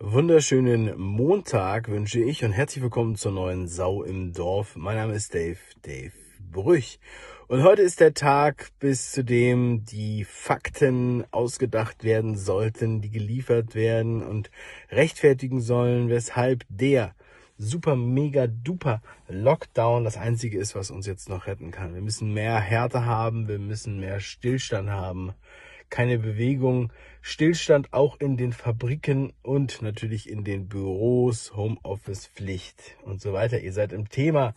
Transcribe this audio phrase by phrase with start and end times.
[0.00, 4.74] Wunderschönen Montag wünsche ich und herzlich willkommen zur neuen Sau im Dorf.
[4.74, 6.10] Mein Name ist Dave, Dave
[6.50, 6.98] Brüch.
[7.46, 13.76] Und heute ist der Tag, bis zu dem die Fakten ausgedacht werden sollten, die geliefert
[13.76, 14.50] werden und
[14.90, 17.14] rechtfertigen sollen, weshalb der
[17.56, 21.94] super, mega, duper Lockdown das einzige ist, was uns jetzt noch retten kann.
[21.94, 25.34] Wir müssen mehr Härte haben, wir müssen mehr Stillstand haben,
[25.94, 26.92] keine Bewegung,
[27.22, 33.60] Stillstand auch in den Fabriken und natürlich in den Büros, Homeoffice Pflicht und so weiter.
[33.60, 34.56] Ihr seid im Thema.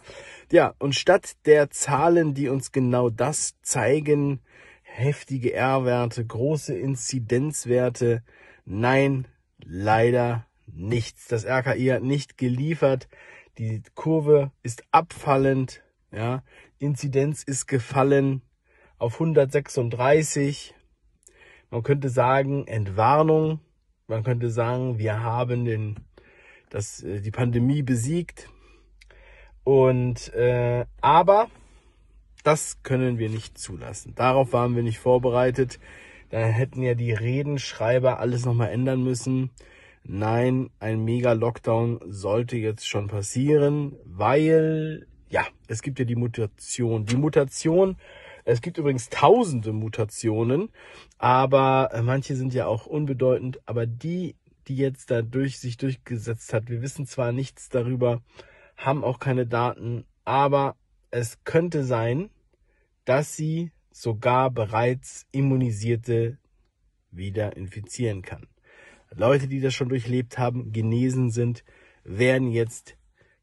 [0.52, 4.40] Ja, und statt der Zahlen, die uns genau das zeigen,
[4.82, 8.24] heftige R-Werte, große Inzidenzwerte,
[8.66, 9.28] nein,
[9.64, 11.28] leider nichts.
[11.28, 13.08] Das RKI hat nicht geliefert.
[13.60, 15.84] Die Kurve ist abfallend.
[16.12, 16.42] Ja,
[16.80, 18.42] Inzidenz ist gefallen
[18.98, 20.74] auf 136.
[21.70, 23.60] Man könnte sagen Entwarnung.
[24.08, 25.96] Man könnte sagen, wir haben den,
[26.70, 28.50] das, äh, die Pandemie besiegt.
[29.64, 31.50] Und äh, aber
[32.44, 34.16] das können wir nicht zulassen.
[34.16, 35.80] Darauf waren wir nicht vorbereitet.
[36.30, 39.52] Da hätten ja die Redenschreiber alles nochmal ändern müssen
[40.08, 47.06] nein, ein Mega-Lockdown sollte jetzt schon passieren, weil, ja, es gibt ja die Mutation.
[47.06, 47.98] Die Mutation,
[48.48, 50.70] es gibt übrigens tausende Mutationen,
[51.18, 54.38] aber äh, manche sind ja auch unbedeutend, aber die,
[54.70, 58.22] die jetzt dadurch sich durchgesetzt hat, wir wissen zwar nichts darüber,
[58.78, 60.78] haben auch keine Daten, aber
[61.12, 62.30] es könnte sein,
[63.04, 66.38] dass sie sogar bereits Immunisierte
[67.12, 68.48] wieder infizieren kann.
[69.14, 71.66] Leute, die das schon durchlebt haben, genesen sind,
[72.06, 72.96] werden jetzt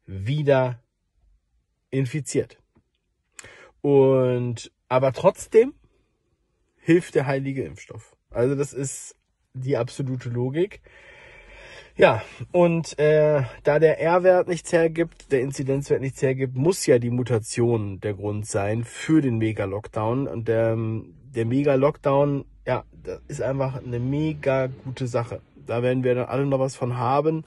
[0.07, 0.83] wieder
[1.91, 2.59] infiziert.
[3.83, 5.75] Und aber trotzdem
[6.77, 8.17] hilft der heilige Impfstoff.
[8.31, 9.17] Also das ist
[9.55, 10.83] die absolute Logik.
[11.97, 17.11] Ja, und äh, da der R-Wert nichts hergibt, der Inzidenzwert nichts hergibt, muss ja die
[17.11, 20.27] Mutation der Grund sein für den Mega-Lockdown.
[20.27, 25.41] Und der, der Mega-Lockdown, ja, das ist einfach eine mega gute Sache.
[25.67, 27.45] Da werden wir dann alle noch was von haben.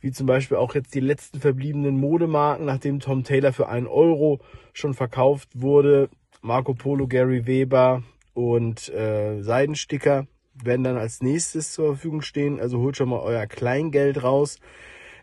[0.00, 4.40] Wie zum Beispiel auch jetzt die letzten verbliebenen Modemarken, nachdem Tom Taylor für einen Euro
[4.74, 6.10] schon verkauft wurde.
[6.42, 8.02] Marco Polo, Gary Weber
[8.34, 12.60] und äh, Seidensticker werden dann als nächstes zur Verfügung stehen.
[12.60, 14.58] Also holt schon mal euer Kleingeld raus.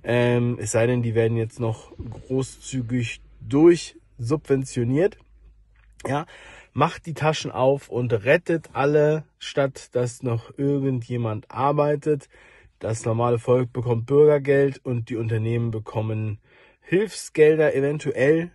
[0.03, 1.91] Ähm, es sei denn, die werden jetzt noch
[2.27, 5.17] großzügig durchsubventioniert.
[6.05, 6.25] Ja,
[6.73, 12.29] macht die Taschen auf und rettet alle, statt dass noch irgendjemand arbeitet.
[12.79, 16.39] Das normale Volk bekommt Bürgergeld und die Unternehmen bekommen
[16.81, 18.51] Hilfsgelder eventuell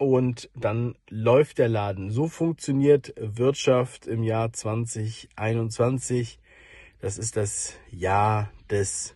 [0.00, 2.10] und dann läuft der Laden.
[2.10, 6.38] So funktioniert Wirtschaft im Jahr 2021.
[7.00, 9.14] Das ist das Jahr des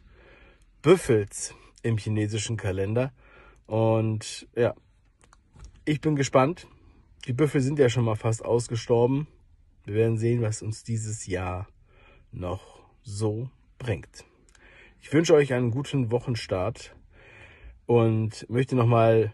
[0.82, 3.14] Büffels im chinesischen Kalender.
[3.66, 4.74] Und ja,
[5.86, 6.66] ich bin gespannt.
[7.26, 9.26] Die Büffel sind ja schon mal fast ausgestorben.
[9.86, 11.66] Wir werden sehen, was uns dieses Jahr
[12.30, 14.26] noch so bringt.
[15.00, 16.94] Ich wünsche euch einen guten Wochenstart
[17.86, 19.32] und möchte nochmal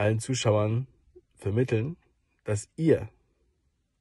[0.00, 0.86] allen Zuschauern
[1.34, 1.98] vermitteln,
[2.44, 3.10] dass ihr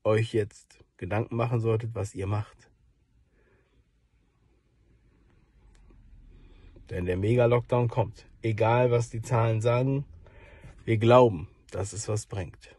[0.05, 2.69] euch jetzt Gedanken machen solltet, was ihr macht.
[6.89, 8.25] Denn der Mega-Lockdown kommt.
[8.41, 10.05] Egal, was die Zahlen sagen,
[10.85, 12.78] wir glauben, dass es was bringt.